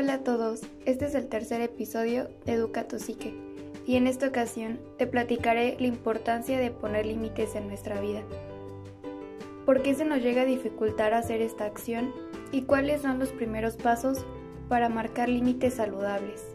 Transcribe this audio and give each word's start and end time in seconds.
Hola 0.00 0.14
a 0.14 0.24
todos, 0.24 0.62
este 0.86 1.04
es 1.04 1.14
el 1.14 1.28
tercer 1.28 1.60
episodio 1.60 2.30
de 2.46 2.54
Educa 2.54 2.88
tu 2.88 2.98
Psique 2.98 3.34
y 3.86 3.96
en 3.96 4.06
esta 4.06 4.28
ocasión 4.28 4.80
te 4.96 5.06
platicaré 5.06 5.76
la 5.78 5.88
importancia 5.88 6.58
de 6.58 6.70
poner 6.70 7.04
límites 7.04 7.54
en 7.54 7.68
nuestra 7.68 8.00
vida. 8.00 8.22
¿Por 9.66 9.82
qué 9.82 9.94
se 9.94 10.06
nos 10.06 10.22
llega 10.22 10.40
a 10.40 10.46
dificultar 10.46 11.12
hacer 11.12 11.42
esta 11.42 11.66
acción 11.66 12.14
y 12.50 12.62
cuáles 12.62 13.02
son 13.02 13.18
los 13.18 13.28
primeros 13.28 13.76
pasos 13.76 14.24
para 14.70 14.88
marcar 14.88 15.28
límites 15.28 15.74
saludables? 15.74 16.46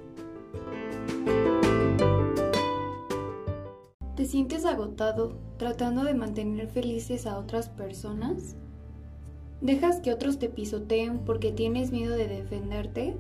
¿Te 4.16 4.26
sientes 4.26 4.66
agotado 4.66 5.38
tratando 5.58 6.04
de 6.04 6.16
mantener 6.16 6.68
felices 6.68 7.28
a 7.28 7.38
otras 7.38 7.70
personas? 7.70 8.56
¿Dejas 9.62 10.00
que 10.00 10.12
otros 10.12 10.40
te 10.40 10.50
pisoteen 10.50 11.20
porque 11.20 11.52
tienes 11.52 11.92
miedo 11.92 12.16
de 12.16 12.28
defenderte? 12.28 13.16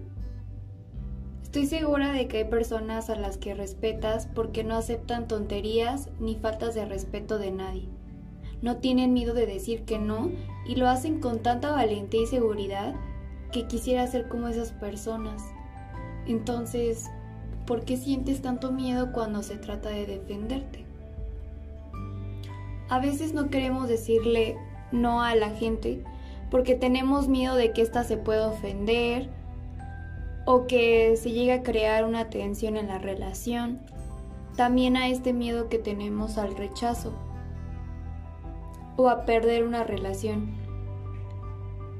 Estoy 1.55 1.79
segura 1.79 2.11
de 2.11 2.27
que 2.27 2.39
hay 2.39 2.43
personas 2.43 3.09
a 3.09 3.15
las 3.15 3.37
que 3.37 3.53
respetas 3.53 4.27
porque 4.27 4.65
no 4.65 4.75
aceptan 4.75 5.25
tonterías 5.25 6.09
ni 6.19 6.35
faltas 6.35 6.75
de 6.75 6.83
respeto 6.83 7.39
de 7.39 7.51
nadie. 7.51 7.87
No 8.61 8.75
tienen 8.75 9.13
miedo 9.13 9.33
de 9.33 9.45
decir 9.45 9.85
que 9.85 9.97
no 9.97 10.31
y 10.67 10.75
lo 10.75 10.89
hacen 10.89 11.21
con 11.21 11.39
tanta 11.39 11.71
valentía 11.71 12.23
y 12.23 12.27
seguridad 12.27 12.93
que 13.53 13.67
quisiera 13.67 14.05
ser 14.05 14.27
como 14.27 14.49
esas 14.49 14.73
personas. 14.73 15.41
Entonces, 16.27 17.05
¿por 17.65 17.85
qué 17.85 17.95
sientes 17.95 18.41
tanto 18.41 18.73
miedo 18.73 19.13
cuando 19.13 19.41
se 19.41 19.55
trata 19.55 19.87
de 19.91 20.05
defenderte? 20.05 20.83
A 22.89 22.99
veces 22.99 23.33
no 23.33 23.49
queremos 23.49 23.87
decirle 23.87 24.57
no 24.91 25.21
a 25.21 25.33
la 25.35 25.51
gente 25.51 26.03
porque 26.51 26.75
tenemos 26.75 27.29
miedo 27.29 27.55
de 27.55 27.71
que 27.71 27.81
ésta 27.81 28.03
se 28.03 28.17
pueda 28.17 28.49
ofender 28.49 29.29
o 30.45 30.67
que 30.67 31.17
se 31.17 31.31
llegue 31.31 31.53
a 31.53 31.63
crear 31.63 32.05
una 32.05 32.29
tensión 32.29 32.77
en 32.77 32.87
la 32.87 32.99
relación. 32.99 33.79
También 34.55 34.95
a 34.95 35.09
este 35.09 35.33
miedo 35.33 35.67
que 35.67 35.79
tenemos 35.79 36.37
al 36.37 36.55
rechazo 36.55 37.13
o 38.95 39.09
a 39.09 39.25
perder 39.25 39.65
una 39.65 39.83
relación. 39.83 40.55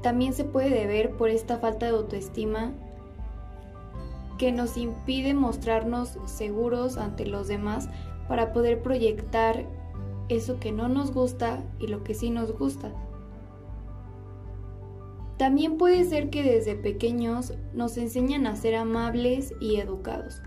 También 0.02 0.32
se 0.32 0.44
puede 0.44 0.70
deber 0.70 1.10
por 1.12 1.28
esta 1.28 1.58
falta 1.58 1.86
de 1.86 1.92
autoestima 1.92 2.72
que 4.38 4.52
nos 4.52 4.76
impide 4.76 5.34
mostrarnos 5.34 6.18
seguros 6.26 6.96
ante 6.96 7.26
los 7.26 7.48
demás 7.48 7.88
para 8.28 8.52
poder 8.52 8.82
proyectar 8.82 9.64
eso 10.28 10.58
que 10.60 10.72
no 10.72 10.88
nos 10.88 11.12
gusta 11.12 11.62
y 11.78 11.86
lo 11.86 12.04
que 12.04 12.14
sí 12.14 12.30
nos 12.30 12.52
gusta. 12.56 12.92
También 15.38 15.76
puede 15.76 16.04
ser 16.04 16.30
que 16.30 16.42
desde 16.42 16.76
pequeños 16.76 17.52
nos 17.74 17.98
enseñan 17.98 18.46
a 18.46 18.56
ser 18.56 18.74
amables 18.74 19.52
y 19.60 19.76
educados, 19.76 20.40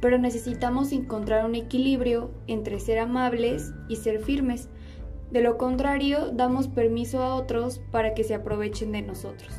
pero 0.00 0.16
necesitamos 0.16 0.92
encontrar 0.92 1.44
un 1.44 1.56
equilibrio 1.56 2.30
entre 2.46 2.78
ser 2.78 3.00
amables 3.00 3.72
y 3.88 3.96
ser 3.96 4.20
firmes. 4.20 4.68
De 5.32 5.42
lo 5.42 5.58
contrario, 5.58 6.30
damos 6.32 6.68
permiso 6.68 7.22
a 7.22 7.34
otros 7.34 7.80
para 7.90 8.14
que 8.14 8.22
se 8.22 8.34
aprovechen 8.34 8.92
de 8.92 9.02
nosotros. 9.02 9.52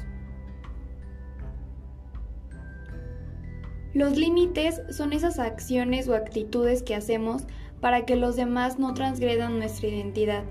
Los 3.93 4.15
límites 4.15 4.81
son 4.89 5.11
esas 5.11 5.39
acciones 5.39 6.07
o 6.07 6.15
actitudes 6.15 6.81
que 6.81 6.95
hacemos 6.95 7.43
para 7.81 8.05
que 8.05 8.15
los 8.15 8.37
demás 8.37 8.79
no 8.79 8.93
transgredan 8.93 9.59
nuestra 9.59 9.89
identidad, 9.89 10.45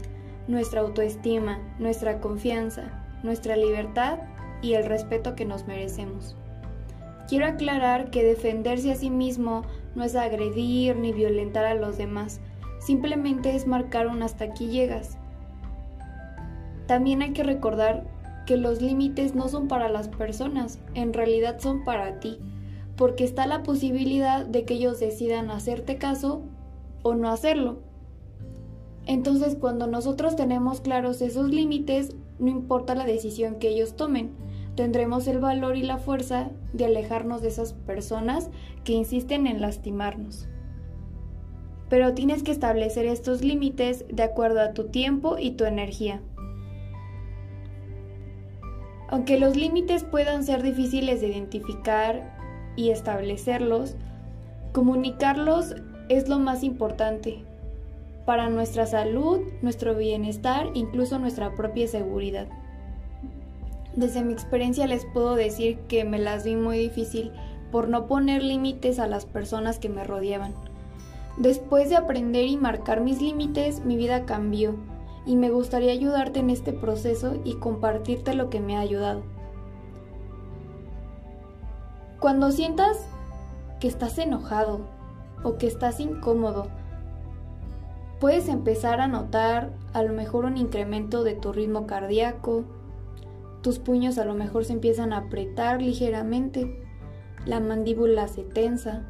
nuestra 0.47 0.83
autoestima, 0.83 1.59
nuestra 1.79 2.21
confianza, 2.21 3.00
nuestra 3.23 3.57
libertad 3.57 4.19
y 4.63 4.75
el 4.75 4.87
respeto 4.87 5.35
que 5.35 5.45
nos 5.45 5.67
merecemos. 5.67 6.37
Quiero 7.29 7.47
aclarar 7.47 8.11
que 8.11 8.25
defenderse 8.25 8.93
a 8.93 8.97
sí 8.97 9.11
mismo 9.11 9.63
no 9.95 10.05
es 10.05 10.17
agredir 10.17 10.97
ni 10.97 11.13
violentar 11.13 11.65
a 11.65 11.75
los 11.75 11.97
demás, 11.97 12.41
simplemente 12.81 13.55
es 13.55 13.67
marcar 13.67 14.09
un 14.09 14.23
hasta 14.23 14.45
aquí 14.45 14.69
llegas. 14.69 15.17
También 16.87 17.23
hay 17.23 17.33
que 17.33 17.45
recordar 17.45 18.05
que 18.47 18.57
los 18.57 18.83
límites 18.83 19.35
no 19.35 19.49
son 19.49 19.69
para 19.69 19.89
las 19.89 20.09
personas, 20.09 20.81
en 20.95 21.13
realidad 21.13 21.61
son 21.61 21.85
para 21.85 22.19
ti, 22.19 22.41
porque 22.97 23.23
está 23.23 23.47
la 23.47 23.63
posibilidad 23.63 24.45
de 24.45 24.65
que 24.65 24.75
ellos 24.75 24.99
decidan 24.99 25.51
hacerte 25.51 25.99
caso 25.99 26.43
o 27.03 27.15
no 27.15 27.31
hacerlo. 27.31 27.79
Entonces 29.07 29.55
cuando 29.55 29.87
nosotros 29.87 30.37
tenemos 30.37 30.81
claros 30.81 31.23
esos 31.23 31.51
límites, 31.51 32.17
no 32.41 32.49
importa 32.49 32.95
la 32.95 33.05
decisión 33.05 33.57
que 33.57 33.69
ellos 33.69 33.95
tomen, 33.95 34.33
tendremos 34.75 35.27
el 35.29 35.41
valor 35.41 35.77
y 35.77 35.83
la 35.83 35.99
fuerza 35.99 36.51
de 36.73 36.87
alejarnos 36.87 37.43
de 37.43 37.49
esas 37.49 37.73
personas 37.75 38.51
que 38.85 38.93
insisten 38.93 39.47
en 39.47 39.61
lastimarnos. 39.61 40.49
Pero 41.89 42.15
tienes 42.15 42.43
que 42.43 42.53
establecer 42.53 43.07
estos 43.07 43.43
límites 43.43 44.05
de 44.09 44.23
acuerdo 44.23 44.61
a 44.61 44.73
tu 44.73 44.85
tiempo 44.85 45.37
y 45.39 45.53
tu 45.53 45.65
energía. 45.65 46.23
Aunque 49.09 49.39
los 49.39 49.57
límites 49.57 50.05
puedan 50.05 50.45
ser 50.45 50.63
difíciles 50.63 51.21
de 51.21 51.29
identificar 51.29 52.73
y 52.77 52.91
establecerlos, 52.91 53.97
comunicarlos 54.73 55.75
es 56.09 56.29
lo 56.29 56.39
más 56.39 56.63
importante, 56.63 57.45
para 58.25 58.49
nuestra 58.49 58.87
salud, 58.87 59.41
nuestro 59.63 59.95
bienestar, 59.95 60.69
incluso 60.75 61.19
nuestra 61.19 61.55
propia 61.55 61.89
seguridad. 61.89 62.49
Desde 63.95 64.23
mi 64.23 64.33
experiencia 64.33 64.87
les 64.87 65.05
puedo 65.07 65.35
decir 65.35 65.79
que 65.89 66.05
me 66.05 66.19
las 66.19 66.45
vi 66.45 66.57
muy 66.57 66.79
difícil 66.79 67.33
por 67.73 67.89
no 67.89 68.07
poner 68.07 68.43
límites 68.43 68.99
a 68.99 69.07
las 69.07 69.27
personas 69.27 69.79
que 69.79 69.89
me 69.89 70.05
rodeaban. 70.05 70.55
Después 71.37 71.89
de 71.89 71.97
aprender 71.97 72.47
y 72.47 72.57
marcar 72.57 73.01
mis 73.01 73.21
límites, 73.21 73.85
mi 73.85 73.97
vida 73.97 74.27
cambió 74.27 74.77
y 75.27 75.37
me 75.37 75.51
gustaría 75.51 75.93
ayudarte 75.93 76.41
en 76.41 76.51
este 76.51 76.73
proceso 76.73 77.41
y 77.45 77.55
compartirte 77.55 78.35
lo 78.35 78.51
que 78.51 78.61
me 78.61 78.77
ha 78.77 78.81
ayudado. 78.81 79.23
Cuando 82.19 82.51
sientas 82.53 82.99
que 83.81 83.89
estás 83.89 84.19
enojado 84.19 84.81
o 85.43 85.57
que 85.57 85.67
estás 85.67 86.01
incómodo 86.01 86.69
puedes 88.21 88.49
empezar 88.49 89.01
a 89.01 89.09
notar 89.09 89.73
a 89.95 90.03
lo 90.03 90.13
mejor 90.13 90.45
un 90.45 90.59
incremento 90.59 91.25
de 91.25 91.35
tu 91.35 91.53
ritmo 91.53 91.87
cardíaco, 91.87 92.65
tus 93.63 93.79
puños 93.79 94.19
a 94.19 94.27
lo 94.27 94.35
mejor 94.35 94.67
se 94.67 94.75
empiezan 94.75 95.13
a 95.13 95.19
apretar 95.19 95.81
ligeramente, 95.81 96.85
la 97.47 97.61
mandíbula 97.61 98.29
se 98.29 98.43
tensa. 98.43 99.07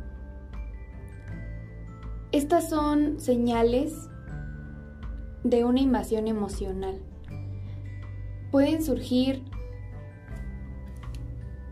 Estas 2.30 2.70
son 2.70 3.18
señales 3.18 4.08
de 5.42 5.64
una 5.64 5.80
invasión 5.80 6.28
emocional. 6.28 7.00
Pueden 8.52 8.82
surgir 8.84 9.42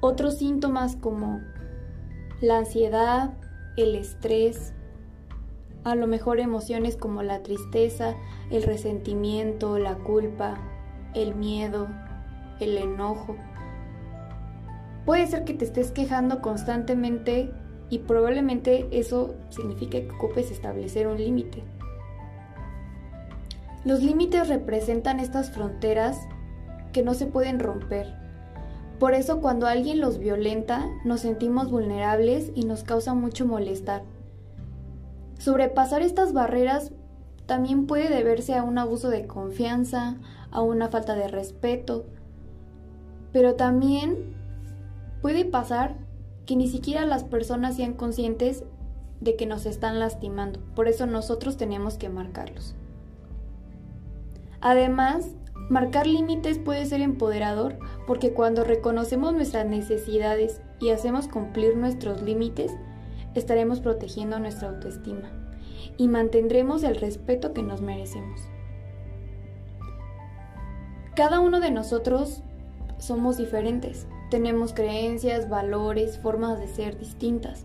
otros 0.01 0.39
síntomas 0.39 0.97
como 0.97 1.41
la 2.41 2.59
ansiedad, 2.59 3.37
el 3.77 3.95
estrés, 3.95 4.73
a 5.85 5.95
lo 5.95 6.07
mejor 6.07 6.41
emociones 6.41 6.97
como 6.97 7.23
la 7.23 7.43
tristeza, 7.43 8.15
el 8.51 8.63
resentimiento, 8.63 9.79
la 9.79 9.97
culpa, 9.97 10.59
el 11.15 11.35
miedo, 11.35 11.89
el 12.61 12.77
enojo. 12.77 13.37
Puede 15.05 15.27
ser 15.27 15.45
que 15.45 15.55
te 15.55 15.65
estés 15.65 15.91
quejando 15.91 16.43
constantemente 16.43 17.51
y 17.91 18.01
probablemente 18.01 18.89
eso 18.91 19.35
signifique 19.51 20.07
que 20.07 20.15
ocupes 20.15 20.51
establecer 20.51 21.07
un 21.07 21.17
límite. 21.17 21.63
Los 23.85 24.03
límites 24.03 24.49
representan 24.49 25.21
estas 25.21 25.51
fronteras 25.51 26.19
que 26.93 27.03
no 27.03 27.15
se 27.15 27.27
pueden 27.27 27.59
romper. 27.61 28.15
Por 28.99 29.15
eso 29.15 29.41
cuando 29.41 29.67
alguien 29.67 30.01
los 30.01 30.19
violenta 30.19 30.87
nos 31.05 31.21
sentimos 31.21 31.71
vulnerables 31.71 32.51
y 32.55 32.65
nos 32.65 32.83
causa 32.83 33.15
mucho 33.15 33.47
molestar. 33.47 34.03
Sobrepasar 35.39 36.03
estas 36.03 36.33
barreras 36.33 36.93
también 37.47 37.87
puede 37.87 38.11
deberse 38.11 38.55
a 38.55 38.63
un 38.63 38.77
abuso 38.77 39.09
de 39.09 39.27
confianza, 39.27 40.17
a 40.51 40.61
una 40.61 40.89
falta 40.89 41.15
de 41.15 41.29
respeto, 41.29 42.05
pero 43.33 43.55
también 43.55 44.37
puede 45.23 45.45
pasar 45.45 45.97
que 46.45 46.57
ni 46.57 46.69
siquiera 46.69 47.07
las 47.07 47.25
personas 47.25 47.77
sean 47.77 47.95
conscientes 47.95 48.65
de 49.21 49.37
que 49.37 49.47
nos 49.47 49.67
están 49.67 49.99
lastimando, 49.99 50.61
por 50.75 50.89
eso 50.89 51.07
nosotros 51.07 51.57
tenemos 51.57 51.99
que 51.99 52.09
marcarlos. 52.09 52.75
Además, 54.61 55.31
marcar 55.71 56.07
límites 56.07 56.59
puede 56.59 56.85
ser 56.87 57.01
empoderador 57.01 57.79
porque 58.07 58.33
cuando 58.33 58.65
reconocemos 58.65 59.33
nuestras 59.33 59.67
necesidades 59.67 60.61
y 60.81 60.91
hacemos 60.91 61.29
cumplir 61.29 61.77
nuestros 61.77 62.23
límites, 62.23 62.73
estaremos 63.39 63.81
protegiendo 63.81 64.39
nuestra 64.39 64.69
autoestima 64.69 65.31
y 65.97 66.09
mantendremos 66.09 66.83
el 66.83 66.97
respeto 66.97 67.53
que 67.53 67.63
nos 67.63 67.81
merecemos. 67.81 68.41
Cada 71.15 71.41
uno 71.41 71.61
de 71.61 71.71
nosotros 71.71 72.43
somos 72.99 73.37
diferentes 73.37 74.07
tenemos 74.31 74.75
creencias, 74.75 75.49
valores, 75.49 76.19
formas 76.19 76.59
de 76.59 76.69
ser 76.69 76.99
distintas, 76.99 77.65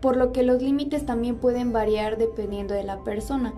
por 0.00 0.16
lo 0.16 0.32
que 0.32 0.44
los 0.44 0.62
límites 0.62 1.06
también 1.06 1.36
pueden 1.36 1.72
variar 1.72 2.18
dependiendo 2.18 2.74
de 2.74 2.84
la 2.84 3.02
persona. 3.02 3.52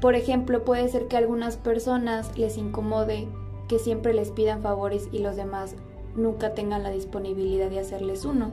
Por 0.00 0.14
ejemplo, 0.14 0.64
puede 0.64 0.88
ser 0.88 1.08
que 1.08 1.16
a 1.16 1.18
algunas 1.18 1.56
personas 1.56 2.36
les 2.38 2.58
incomode 2.58 3.26
que 3.68 3.78
siempre 3.78 4.14
les 4.14 4.30
pidan 4.30 4.62
favores 4.62 5.08
y 5.10 5.18
los 5.18 5.34
demás 5.34 5.74
nunca 6.14 6.54
tengan 6.54 6.82
la 6.84 6.90
disponibilidad 6.90 7.70
de 7.70 7.80
hacerles 7.80 8.24
uno. 8.24 8.52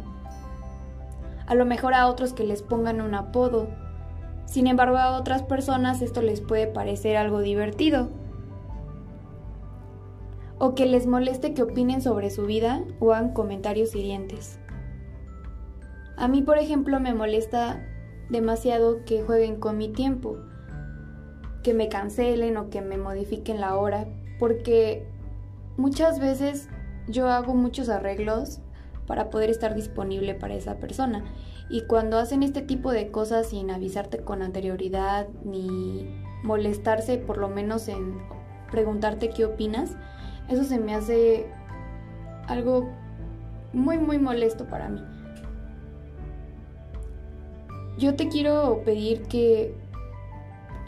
A 1.52 1.56
lo 1.56 1.66
mejor 1.66 1.94
a 1.94 2.08
otros 2.08 2.32
que 2.32 2.46
les 2.46 2.62
pongan 2.62 3.02
un 3.02 3.14
apodo. 3.14 3.68
Sin 4.46 4.68
embargo, 4.68 4.96
a 4.96 5.18
otras 5.18 5.44
personas 5.44 6.02
esto 6.02 6.22
les 6.22 6.40
puede 6.40 6.66
parecer 6.66 7.18
algo 7.18 7.42
divertido. 7.42 8.08
O 10.60 10.76
que 10.76 10.86
les 10.86 11.08
moleste 11.08 11.54
que 11.54 11.64
opinen 11.64 12.02
sobre 12.02 12.30
su 12.30 12.46
vida 12.46 12.86
o 13.02 13.12
hagan 13.12 13.34
comentarios 13.34 13.94
hirientes. 13.96 14.62
A 16.16 16.30
mí, 16.30 16.42
por 16.42 16.58
ejemplo, 16.58 17.02
me 17.02 17.14
molesta 17.14 17.86
demasiado 18.30 19.04
que 19.04 19.22
jueguen 19.22 19.60
con 19.60 19.78
mi 19.78 19.90
tiempo, 19.90 20.38
que 21.64 21.74
me 21.74 21.90
cancelen 21.90 22.56
o 22.56 22.70
que 22.70 22.82
me 22.82 22.98
modifiquen 22.98 23.60
la 23.60 23.76
hora, 23.76 24.08
porque 24.40 25.06
muchas 25.76 26.18
veces 26.18 26.70
yo 27.10 27.28
hago 27.28 27.54
muchos 27.56 27.90
arreglos 27.90 28.62
para 29.12 29.30
poder 29.30 29.50
estar 29.50 29.76
disponible 29.76 30.36
para 30.36 30.54
esa 30.54 30.78
persona. 30.78 31.26
Y 31.70 31.82
cuando 31.82 32.18
hacen 32.18 32.44
este 32.44 32.62
tipo 32.62 32.94
de 32.94 33.12
cosas 33.12 33.50
sin 33.50 33.70
avisarte 33.70 34.20
con 34.20 34.42
anterioridad 34.42 35.28
ni 35.44 36.10
molestarse 36.44 37.18
por 37.18 37.38
lo 37.38 37.50
menos 37.50 37.90
en 37.90 38.20
preguntarte 38.72 39.30
qué 39.30 39.44
opinas, 39.44 39.98
eso 40.48 40.64
se 40.64 40.80
me 40.80 40.96
hace 40.96 41.46
algo 42.48 42.90
muy 43.74 43.98
muy 43.98 44.18
molesto 44.18 44.66
para 44.68 44.88
mí. 44.88 45.04
Yo 47.98 48.16
te 48.16 48.30
quiero 48.30 48.82
pedir 48.86 49.24
que 49.24 49.76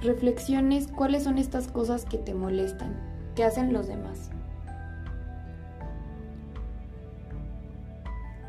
reflexiones 0.02 0.88
cuáles 0.88 1.24
son 1.24 1.40
estas 1.40 1.68
cosas 1.68 2.06
que 2.06 2.20
te 2.20 2.34
molestan, 2.34 2.96
que 3.36 3.44
hacen 3.44 3.74
los 3.74 3.90
demás. 3.90 4.30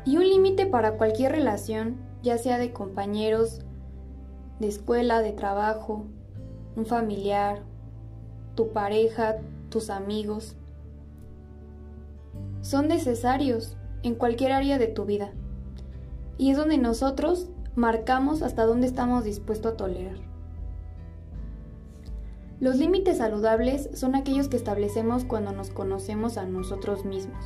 Y 0.05 0.17
un 0.17 0.23
límite 0.29 0.67
para 0.67 0.97
cualquier 0.97 1.31
relación, 1.31 1.97
ya 2.21 2.37
sea 2.37 2.59
de 2.59 2.71
compañeros, 2.71 3.61
de 4.59 4.67
escuela, 4.67 5.21
de 5.21 5.31
trabajo, 5.31 6.05
un 6.75 6.85
familiar, 6.85 7.63
tu 8.53 8.71
pareja, 8.71 9.37
tus 9.69 9.89
amigos, 9.89 10.55
son 12.61 12.87
necesarios 12.87 13.77
en 14.03 14.13
cualquier 14.13 14.51
área 14.51 14.77
de 14.77 14.87
tu 14.87 15.05
vida. 15.05 15.31
Y 16.37 16.51
es 16.51 16.57
donde 16.57 16.77
nosotros 16.77 17.49
marcamos 17.75 18.43
hasta 18.43 18.65
dónde 18.65 18.85
estamos 18.85 19.23
dispuestos 19.23 19.73
a 19.73 19.77
tolerar. 19.77 20.17
Los 22.59 22.77
límites 22.77 23.17
saludables 23.17 23.89
son 23.93 24.15
aquellos 24.15 24.49
que 24.49 24.57
establecemos 24.57 25.25
cuando 25.25 25.51
nos 25.51 25.71
conocemos 25.71 26.37
a 26.37 26.45
nosotros 26.45 27.05
mismos 27.05 27.43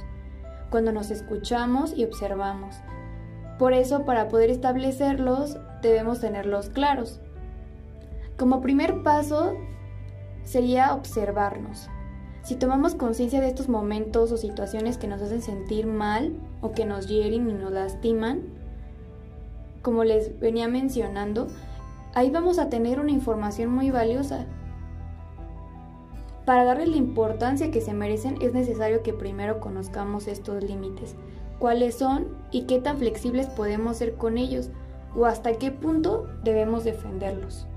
cuando 0.70 0.92
nos 0.92 1.12
escuchamos 1.12 1.94
y 1.96 2.06
observamos. 2.06 2.76
Por 3.58 3.74
eso, 3.74 4.06
para 4.06 4.30
poder 4.30 4.50
establecerlos, 4.50 5.58
debemos 5.82 6.22
tenerlos 6.22 6.70
claros. 6.70 7.20
Como 8.38 8.62
primer 8.62 9.04
paso, 9.04 9.54
sería 10.44 10.94
observarnos. 10.94 11.90
Si 12.42 12.56
tomamos 12.56 12.96
conciencia 12.96 13.42
de 13.42 13.48
estos 13.48 13.68
momentos 13.68 14.32
o 14.32 14.38
situaciones 14.38 14.98
que 14.98 15.08
nos 15.08 15.22
hacen 15.22 15.42
sentir 15.42 15.88
mal 15.88 16.34
o 16.62 16.72
que 16.72 16.86
nos 16.86 17.08
hieren 17.08 17.50
y 17.50 17.54
nos 17.54 17.72
lastiman, 17.72 18.42
como 19.82 20.04
les 20.04 20.40
venía 20.40 20.68
mencionando, 20.68 21.48
ahí 22.14 22.30
vamos 22.30 22.60
a 22.60 22.70
tener 22.70 23.00
una 23.00 23.12
información 23.12 23.72
muy 23.72 23.92
valiosa 23.92 24.46
para 26.50 26.66
darles 26.66 26.90
la 26.90 26.98
importancia 26.98 27.70
que 27.70 27.80
se 27.80 27.94
merecen 27.94 28.42
es 28.42 28.54
necesario 28.54 29.04
que 29.04 29.14
primero 29.14 29.60
conozcamos 29.60 30.28
estos 30.28 30.64
límites, 30.64 31.16
cuáles 31.60 32.00
son 32.00 32.26
y 32.50 32.64
qué 32.64 32.80
tan 32.80 32.98
flexibles 32.98 33.46
podemos 33.46 33.98
ser 33.98 34.16
con 34.16 34.36
ellos 34.40 34.72
o 35.16 35.28
hasta 35.28 35.54
qué 35.60 35.70
punto 35.70 36.26
debemos 36.44 36.86
defenderlos. 36.86 37.68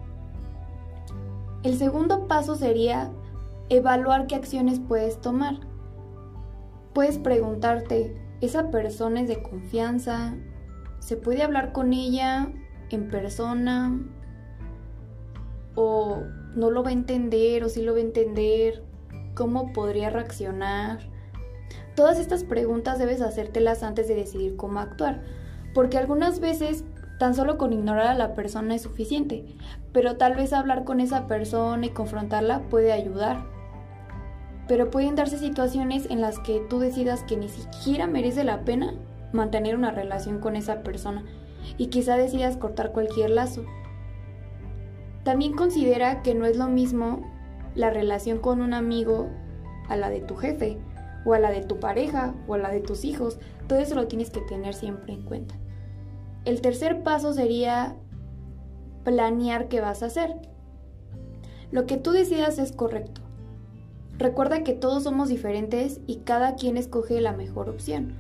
El 1.63 1.77
segundo 1.77 2.27
paso 2.29 2.55
sería 2.55 3.11
evaluar 3.69 4.27
qué 4.27 4.37
acciones 4.37 4.81
puedes 4.81 5.21
tomar. 5.21 5.61
Puedes 6.95 7.19
preguntarte, 7.19 8.17
¿esa 8.41 8.71
persona 8.71 9.21
es 9.21 9.29
de 9.29 9.43
confianza? 9.43 10.35
¿Se 10.99 11.19
puede 11.19 11.43
hablar 11.43 11.73
con 11.73 11.93
ella 11.93 12.51
en 12.89 13.11
persona? 13.11 14.01
¿O 15.75 16.23
no 16.55 16.71
lo 16.71 16.83
va 16.83 16.91
a 16.91 16.93
entender 16.93 17.65
o 17.65 17.69
sí 17.69 17.83
lo 17.83 17.93
va 17.93 17.99
a 17.99 18.03
entender, 18.03 18.83
cómo 19.35 19.73
podría 19.73 20.11
reaccionar. 20.11 21.01
Todas 21.95 22.19
estas 22.19 22.45
preguntas 22.45 22.99
debes 22.99 23.21
hacértelas 23.21 23.83
antes 23.83 24.09
de 24.09 24.15
decidir 24.15 24.57
cómo 24.57 24.81
actuar, 24.81 25.23
porque 25.75 25.99
algunas 25.99 26.41
veces 26.41 26.85
tan 27.19 27.35
solo 27.35 27.59
con 27.59 27.73
ignorar 27.73 28.09
a 28.09 28.15
la 28.15 28.35
persona 28.35 28.75
es 28.75 28.83
suficiente, 28.83 29.45
pero 29.93 30.17
tal 30.17 30.35
vez 30.35 30.53
hablar 30.53 30.85
con 30.85 31.01
esa 31.01 31.27
persona 31.27 31.87
y 31.87 31.91
confrontarla 31.91 32.63
puede 32.69 32.93
ayudar. 32.93 33.45
Pero 34.67 34.91
pueden 34.91 35.15
darse 35.15 35.39
situaciones 35.39 36.07
en 36.11 36.21
las 36.21 36.39
que 36.39 36.61
tú 36.69 36.79
decidas 36.79 37.23
que 37.25 37.37
ni 37.37 37.49
siquiera 37.49 38.07
merece 38.07 38.45
la 38.45 38.65
pena 38.65 38.95
mantener 39.33 39.77
una 39.77 39.91
relación 39.91 40.41
con 40.41 40.57
esa 40.57 40.83
persona 40.83 41.25
y 41.79 41.87
quizá 41.89 42.17
decidas 42.17 42.57
cortar 42.57 42.93
cualquier 42.93 43.31
lazo. 43.31 43.65
También 45.25 45.53
considera 45.55 46.23
que 46.23 46.35
no 46.35 46.47
es 46.47 46.57
lo 46.57 46.69
mismo 46.69 47.23
la 47.75 47.91
relación 47.91 48.39
con 48.39 48.61
un 48.61 48.75
amigo 48.75 49.29
a 49.89 49.97
la 49.97 50.11
de 50.11 50.21
tu 50.21 50.37
jefe, 50.37 50.79
o 51.25 51.35
a 51.35 51.39
la 51.39 51.51
de 51.51 51.63
tu 51.63 51.79
pareja, 51.79 52.35
o 52.49 52.55
a 52.55 52.59
la 52.59 52.71
de 52.71 52.81
tus 52.81 53.05
hijos. 53.05 53.39
Todo 53.69 53.79
eso 53.79 53.95
lo 53.95 54.09
tienes 54.09 54.31
que 54.31 54.41
tener 54.41 54.75
siempre 54.75 55.13
en 55.13 55.23
cuenta. 55.23 55.55
El 56.45 56.61
tercer 56.61 57.03
paso 57.03 57.33
sería 57.33 57.97
planear 59.05 59.69
qué 59.69 59.81
vas 59.81 60.03
a 60.03 60.07
hacer. 60.07 60.35
Lo 61.71 61.87
que 61.87 61.97
tú 61.97 62.11
decidas 62.11 62.59
es 62.59 62.73
correcto. 62.73 63.21
Recuerda 64.19 64.63
que 64.63 64.75
todos 64.75 65.05
somos 65.05 65.29
diferentes 65.29 66.01
y 66.07 66.17
cada 66.19 66.55
quien 66.55 66.77
escoge 66.77 67.21
la 67.21 67.33
mejor 67.33 67.69
opción. 67.69 68.15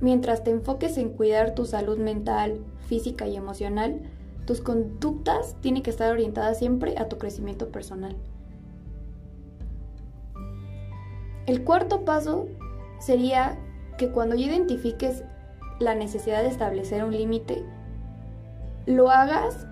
Mientras 0.00 0.44
te 0.44 0.50
enfoques 0.50 0.96
en 0.98 1.10
cuidar 1.10 1.54
tu 1.54 1.64
salud 1.64 1.98
mental, 1.98 2.60
física 2.86 3.26
y 3.26 3.36
emocional, 3.36 4.00
tus 4.48 4.62
conductas 4.62 5.56
tienen 5.60 5.82
que 5.82 5.90
estar 5.90 6.10
orientadas 6.10 6.58
siempre 6.58 6.96
a 6.96 7.06
tu 7.10 7.18
crecimiento 7.18 7.68
personal. 7.68 8.16
El 11.44 11.64
cuarto 11.64 12.06
paso 12.06 12.48
sería 12.98 13.58
que 13.98 14.08
cuando 14.08 14.36
identifiques 14.36 15.22
la 15.80 15.94
necesidad 15.94 16.40
de 16.40 16.48
establecer 16.48 17.04
un 17.04 17.12
límite, 17.12 17.62
lo 18.86 19.10
hagas 19.10 19.66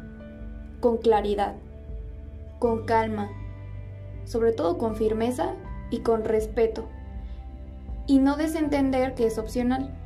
con 0.80 0.99
claridad, 0.99 1.54
con 2.59 2.85
calma, 2.85 3.30
sobre 4.26 4.52
todo 4.52 4.76
con 4.76 4.95
firmeza 4.95 5.54
y 5.90 6.00
con 6.00 6.23
respeto. 6.23 6.87
Y 8.06 8.18
no 8.18 8.37
desentender 8.37 9.14
que 9.14 9.26
es 9.26 9.38
opcional. 9.38 9.97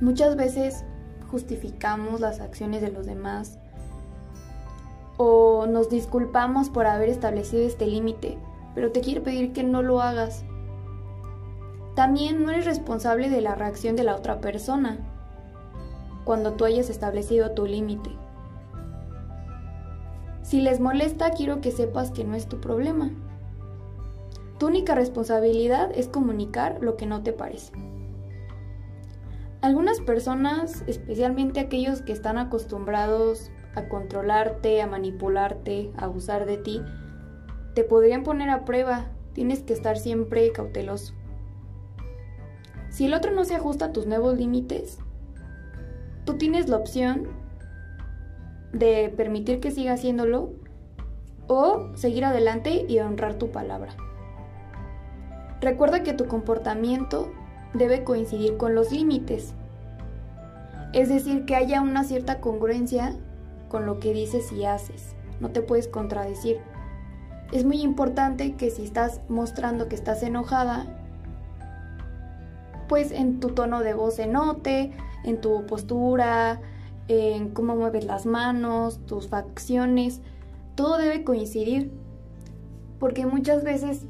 Muchas 0.00 0.34
veces 0.34 0.84
justificamos 1.30 2.18
las 2.18 2.40
acciones 2.40 2.82
de 2.82 2.90
los 2.90 3.06
demás 3.06 3.60
o 5.16 5.66
nos 5.66 5.88
disculpamos 5.88 6.70
por 6.70 6.86
haber 6.86 7.08
establecido 7.08 7.66
este 7.66 7.86
límite, 7.86 8.38
pero 8.74 8.92
te 8.92 9.00
quiero 9.00 9.22
pedir 9.22 9.52
que 9.52 9.62
no 9.62 9.82
lo 9.82 10.00
hagas. 10.00 10.44
También 11.94 12.44
no 12.44 12.50
eres 12.50 12.66
responsable 12.66 13.30
de 13.30 13.40
la 13.40 13.54
reacción 13.54 13.96
de 13.96 14.04
la 14.04 14.16
otra 14.16 14.40
persona 14.40 14.98
cuando 16.24 16.54
tú 16.54 16.64
hayas 16.64 16.90
establecido 16.90 17.52
tu 17.52 17.66
límite. 17.66 18.10
Si 20.42 20.60
les 20.60 20.80
molesta, 20.80 21.30
quiero 21.30 21.60
que 21.60 21.70
sepas 21.70 22.10
que 22.10 22.24
no 22.24 22.34
es 22.34 22.46
tu 22.46 22.60
problema. 22.60 23.10
Tu 24.58 24.66
única 24.66 24.94
responsabilidad 24.94 25.90
es 25.94 26.08
comunicar 26.08 26.78
lo 26.80 26.96
que 26.96 27.06
no 27.06 27.22
te 27.22 27.32
parece. 27.32 27.72
Algunas 29.60 30.00
personas, 30.00 30.84
especialmente 30.86 31.60
aquellos 31.60 32.02
que 32.02 32.12
están 32.12 32.38
acostumbrados 32.38 33.50
a 33.76 33.88
controlarte, 33.88 34.82
a 34.82 34.88
manipularte, 34.88 35.92
a 35.96 36.06
abusar 36.06 36.46
de 36.46 36.56
ti, 36.56 36.82
te 37.74 37.84
podrían 37.84 38.24
poner 38.24 38.50
a 38.50 38.64
prueba. 38.64 39.06
Tienes 39.34 39.60
que 39.60 39.74
estar 39.74 39.98
siempre 39.98 40.50
cauteloso. 40.50 41.14
Si 42.88 43.04
el 43.04 43.14
otro 43.14 43.32
no 43.32 43.44
se 43.44 43.54
ajusta 43.54 43.86
a 43.86 43.92
tus 43.92 44.06
nuevos 44.06 44.38
límites, 44.38 44.98
tú 46.24 46.38
tienes 46.38 46.68
la 46.68 46.78
opción 46.78 47.28
de 48.72 49.12
permitir 49.14 49.60
que 49.60 49.70
siga 49.70 49.92
haciéndolo 49.92 50.52
o 51.46 51.94
seguir 51.94 52.24
adelante 52.24 52.86
y 52.88 52.98
honrar 52.98 53.34
tu 53.34 53.50
palabra. 53.50 53.92
Recuerda 55.60 56.02
que 56.02 56.14
tu 56.14 56.26
comportamiento 56.26 57.30
debe 57.74 58.04
coincidir 58.04 58.56
con 58.56 58.74
los 58.74 58.90
límites. 58.90 59.54
Es 60.92 61.10
decir, 61.10 61.44
que 61.44 61.56
haya 61.56 61.82
una 61.82 62.04
cierta 62.04 62.40
congruencia 62.40 63.14
con 63.68 63.86
lo 63.86 64.00
que 64.00 64.12
dices 64.12 64.52
y 64.52 64.64
haces. 64.64 65.14
No 65.40 65.50
te 65.50 65.62
puedes 65.62 65.88
contradecir. 65.88 66.58
Es 67.52 67.64
muy 67.64 67.82
importante 67.82 68.54
que 68.54 68.70
si 68.70 68.84
estás 68.84 69.20
mostrando 69.28 69.88
que 69.88 69.94
estás 69.94 70.22
enojada, 70.22 70.86
pues 72.88 73.12
en 73.12 73.40
tu 73.40 73.48
tono 73.50 73.80
de 73.80 73.94
voz 73.94 74.16
se 74.16 74.26
note, 74.26 74.92
en 75.24 75.40
tu 75.40 75.66
postura, 75.66 76.60
en 77.08 77.50
cómo 77.50 77.76
mueves 77.76 78.04
las 78.04 78.26
manos, 78.26 78.98
tus 79.06 79.28
facciones, 79.28 80.20
todo 80.74 80.98
debe 80.98 81.24
coincidir. 81.24 81.90
Porque 82.98 83.26
muchas 83.26 83.62
veces 83.62 84.06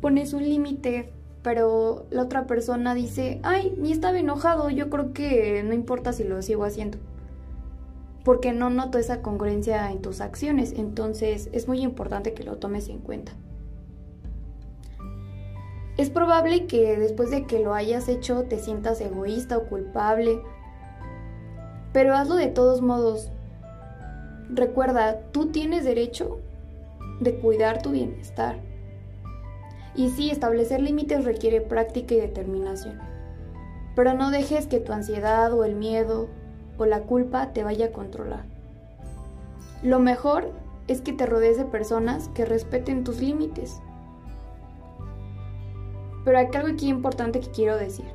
pones 0.00 0.32
un 0.32 0.44
límite, 0.44 1.12
pero 1.42 2.06
la 2.10 2.22
otra 2.22 2.46
persona 2.46 2.94
dice, 2.94 3.40
ay, 3.42 3.74
ni 3.78 3.92
estaba 3.92 4.18
enojado, 4.18 4.70
yo 4.70 4.90
creo 4.90 5.12
que 5.12 5.62
no 5.64 5.74
importa 5.74 6.12
si 6.12 6.24
lo 6.24 6.40
sigo 6.42 6.64
haciendo. 6.64 6.98
Porque 8.24 8.52
no 8.52 8.70
noto 8.70 8.98
esa 8.98 9.20
congruencia 9.20 9.90
en 9.90 10.00
tus 10.00 10.20
acciones, 10.20 10.74
entonces 10.76 11.48
es 11.52 11.66
muy 11.66 11.80
importante 11.80 12.34
que 12.34 12.44
lo 12.44 12.56
tomes 12.56 12.88
en 12.88 12.98
cuenta. 12.98 13.32
Es 15.96 16.08
probable 16.08 16.66
que 16.66 16.96
después 16.98 17.30
de 17.30 17.46
que 17.46 17.58
lo 17.58 17.74
hayas 17.74 18.08
hecho 18.08 18.44
te 18.44 18.58
sientas 18.58 19.00
egoísta 19.00 19.58
o 19.58 19.66
culpable 19.66 20.40
pero 21.92 22.14
hazlo 22.14 22.36
de 22.36 22.48
todos 22.48 22.80
modos. 22.80 23.30
Recuerda, 24.48 25.20
tú 25.32 25.46
tienes 25.46 25.84
derecho 25.84 26.38
de 27.20 27.36
cuidar 27.36 27.82
tu 27.82 27.90
bienestar. 27.90 28.56
Y 29.94 30.10
sí, 30.10 30.30
establecer 30.30 30.80
límites 30.80 31.24
requiere 31.24 31.60
práctica 31.60 32.14
y 32.14 32.20
determinación. 32.20 32.98
Pero 33.94 34.14
no 34.14 34.30
dejes 34.30 34.66
que 34.66 34.80
tu 34.80 34.92
ansiedad 34.92 35.52
o 35.52 35.64
el 35.64 35.74
miedo 35.74 36.28
o 36.78 36.86
la 36.86 37.02
culpa 37.02 37.52
te 37.52 37.64
vaya 37.64 37.86
a 37.86 37.92
controlar. 37.92 38.44
Lo 39.82 39.98
mejor 39.98 40.50
es 40.88 41.00
que 41.00 41.12
te 41.12 41.26
rodees 41.26 41.56
de 41.56 41.64
personas 41.64 42.28
que 42.34 42.44
respeten 42.44 43.04
tus 43.04 43.20
límites. 43.20 43.80
Pero 46.24 46.38
hay 46.38 46.46
algo 46.54 46.68
aquí 46.68 46.88
importante 46.88 47.40
que 47.40 47.50
quiero 47.50 47.76
decir. 47.76 48.06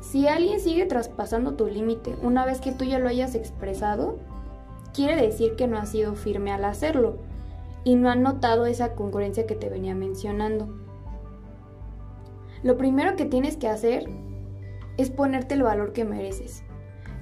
Si 0.00 0.28
alguien 0.28 0.60
sigue 0.60 0.86
traspasando 0.86 1.54
tu 1.54 1.66
límite 1.66 2.16
una 2.22 2.44
vez 2.46 2.60
que 2.60 2.72
tú 2.72 2.84
ya 2.84 2.98
lo 2.98 3.08
hayas 3.08 3.34
expresado, 3.34 4.16
quiere 4.94 5.20
decir 5.20 5.56
que 5.56 5.66
no 5.66 5.78
has 5.78 5.90
sido 5.90 6.14
firme 6.14 6.52
al 6.52 6.64
hacerlo 6.64 7.16
y 7.84 7.96
no 7.96 8.10
ha 8.10 8.16
notado 8.16 8.66
esa 8.66 8.94
concurrencia 8.94 9.46
que 9.46 9.54
te 9.54 9.68
venía 9.68 9.94
mencionando. 9.94 10.68
Lo 12.62 12.76
primero 12.76 13.16
que 13.16 13.24
tienes 13.24 13.56
que 13.56 13.68
hacer 13.68 14.08
es 14.96 15.10
ponerte 15.10 15.54
el 15.54 15.62
valor 15.62 15.92
que 15.92 16.04
mereces. 16.04 16.64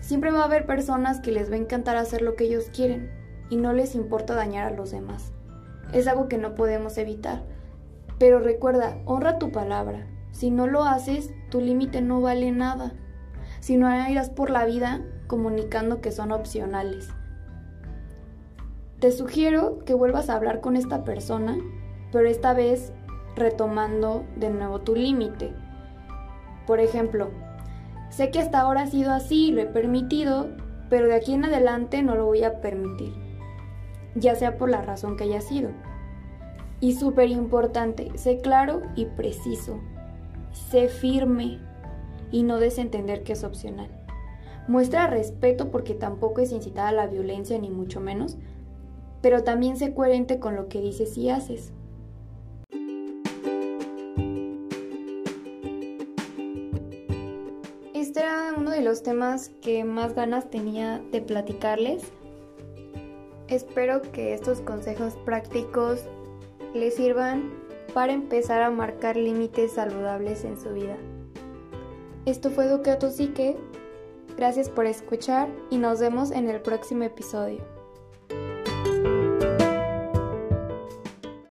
Siempre 0.07 0.31
va 0.31 0.43
a 0.43 0.45
haber 0.45 0.67
personas 0.67 1.19
que 1.19 1.33
les 1.33 1.51
va 1.51 1.57
a 1.57 1.59
encantar 1.59 1.97
hacer 1.97 2.23
lo 2.23 2.37
que 2.37 2.45
ellos 2.45 2.71
quieren 2.73 3.11
y 3.51 3.57
no 3.57 3.73
les 3.73 3.97
importa 3.97 4.37
dañar 4.37 4.73
a 4.73 4.77
los 4.77 4.93
demás. 4.93 5.33
Es 5.93 6.07
algo 6.07 6.29
que 6.29 6.39
no 6.39 6.55
podemos 6.55 6.97
evitar. 6.97 7.43
Pero 8.17 8.39
recuerda, 8.39 8.99
honra 9.05 9.41
tu 9.41 9.51
palabra, 9.51 10.07
si 10.31 10.53
no 10.53 10.69
lo 10.69 10.85
haces, 10.85 11.35
tu 11.51 11.61
límite 11.61 12.03
no 12.03 12.21
vale 12.21 12.53
nada. 12.53 12.93
Si 13.59 13.77
no 13.77 13.89
irás 14.09 14.31
por 14.31 14.49
la 14.49 14.65
vida 14.65 15.01
comunicando 15.27 16.01
que 16.01 16.13
son 16.13 16.31
opcionales. 16.31 17.09
Te 19.01 19.11
sugiero 19.11 19.81
que 19.85 19.95
vuelvas 19.95 20.31
a 20.31 20.37
hablar 20.37 20.61
con 20.61 20.77
esta 20.77 21.03
persona, 21.03 21.59
pero 22.13 22.29
esta 22.29 22.55
vez 22.55 22.93
retomando 23.35 24.25
de 24.37 24.51
nuevo 24.51 24.83
tu 24.83 24.95
límite. 24.95 25.53
Por 26.65 26.79
ejemplo, 26.79 27.33
sé 28.11 28.31
que 28.31 28.41
hasta 28.41 28.61
ahora 28.61 28.83
ha 28.83 28.87
sido 28.87 29.13
así 29.13 29.49
y 29.49 29.53
lo 29.53 29.63
he 29.63 29.67
permitido, 29.67 30.49
pero 30.89 31.07
de 31.07 31.15
aquí 31.15 31.35
en 31.35 31.45
adelante 31.45 32.03
no 32.03 32.15
lo 32.15 32.27
voy 32.27 32.45
a 32.45 32.61
permitir, 32.61 33.13
ya 34.15 34.35
sea 34.35 34.57
por 34.57 34.71
la 34.71 34.83
razón 34.83 35.17
que 35.17 35.25
haya 35.25 35.41
sido. 35.41 35.71
Y 36.81 36.95
súper 36.95 37.31
importante, 37.31 38.11
sé 38.17 38.39
claro 38.39 38.83
y 38.95 39.07
preciso. 39.07 39.81
Sé 40.53 40.89
firme 40.89 41.59
y 42.31 42.43
no 42.43 42.59
desentender 42.59 43.23
que 43.23 43.33
es 43.33 43.45
opcional. 43.45 43.89
Muestra 44.69 45.07
respeto 45.07 45.71
porque 45.71 45.95
tampoco 45.95 46.41
es 46.41 46.53
incitar 46.53 46.89
a 46.89 46.93
la 46.93 47.07
violencia 47.07 47.59
ni 47.59 47.71
mucho 47.71 48.01
menos, 48.01 48.37
pero 49.23 49.45
también 49.45 49.77
sé 49.77 49.95
coherente 49.95 50.39
con 50.39 50.57
lo 50.57 50.69
que 50.69 50.81
dices 50.81 51.17
y 51.17 51.31
haces. 51.31 51.73
Este 58.17 58.27
era 58.27 58.55
uno 58.57 58.71
de 58.71 58.81
los 58.81 59.03
temas 59.03 59.51
que 59.61 59.85
más 59.85 60.15
ganas 60.15 60.49
tenía 60.49 61.03
de 61.13 61.21
platicarles. 61.21 62.03
Espero 63.47 64.01
que 64.01 64.33
estos 64.33 64.63
consejos 64.63 65.19
prácticos 65.27 66.01
les 66.73 66.95
sirvan 66.95 67.53
para 67.93 68.15
empezar 68.15 68.63
a 68.63 68.71
marcar 68.71 69.19
límites 69.19 69.73
saludables 69.73 70.47
en 70.47 70.59
su 70.59 70.71
vida. 70.71 70.97
Esto 72.25 72.49
fue 72.49 72.69
Duque 72.69 72.97
Psique. 73.11 73.59
Gracias 74.39 74.71
por 74.71 74.87
escuchar 74.87 75.51
y 75.69 75.77
nos 75.77 76.01
vemos 76.01 76.31
en 76.31 76.49
el 76.49 76.63
próximo 76.63 77.05
episodio. 77.05 77.76